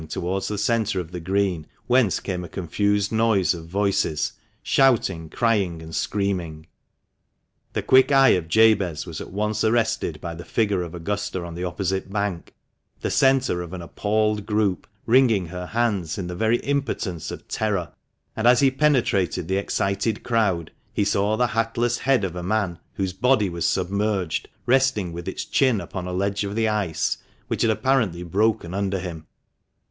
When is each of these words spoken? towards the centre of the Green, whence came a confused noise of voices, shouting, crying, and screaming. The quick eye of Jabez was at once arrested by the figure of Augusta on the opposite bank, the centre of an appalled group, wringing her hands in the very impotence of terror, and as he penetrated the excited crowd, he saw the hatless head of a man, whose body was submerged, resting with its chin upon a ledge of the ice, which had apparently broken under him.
towards 0.09 0.47
the 0.47 0.57
centre 0.57 0.99
of 0.99 1.11
the 1.11 1.19
Green, 1.19 1.67
whence 1.85 2.19
came 2.19 2.43
a 2.43 2.49
confused 2.49 3.11
noise 3.11 3.53
of 3.53 3.67
voices, 3.67 4.33
shouting, 4.63 5.29
crying, 5.29 5.79
and 5.79 5.93
screaming. 5.93 6.65
The 7.73 7.83
quick 7.83 8.11
eye 8.11 8.29
of 8.29 8.47
Jabez 8.47 9.05
was 9.05 9.21
at 9.21 9.29
once 9.29 9.63
arrested 9.63 10.19
by 10.19 10.33
the 10.33 10.43
figure 10.43 10.81
of 10.81 10.95
Augusta 10.95 11.43
on 11.45 11.53
the 11.53 11.65
opposite 11.65 12.11
bank, 12.11 12.55
the 13.01 13.11
centre 13.11 13.61
of 13.61 13.73
an 13.73 13.81
appalled 13.83 14.47
group, 14.47 14.87
wringing 15.05 15.45
her 15.45 15.67
hands 15.67 16.17
in 16.17 16.25
the 16.25 16.35
very 16.35 16.57
impotence 16.61 17.29
of 17.29 17.47
terror, 17.47 17.91
and 18.35 18.47
as 18.47 18.59
he 18.59 18.71
penetrated 18.71 19.47
the 19.47 19.57
excited 19.57 20.23
crowd, 20.23 20.71
he 20.91 21.05
saw 21.05 21.37
the 21.37 21.45
hatless 21.49 21.99
head 21.99 22.23
of 22.23 22.35
a 22.35 22.41
man, 22.41 22.79
whose 22.93 23.13
body 23.13 23.49
was 23.51 23.67
submerged, 23.67 24.49
resting 24.65 25.13
with 25.13 25.27
its 25.27 25.45
chin 25.45 25.79
upon 25.79 26.07
a 26.07 26.11
ledge 26.11 26.43
of 26.43 26.55
the 26.55 26.67
ice, 26.67 27.19
which 27.47 27.61
had 27.61 27.69
apparently 27.69 28.23
broken 28.23 28.73
under 28.73 28.97
him. 28.97 29.27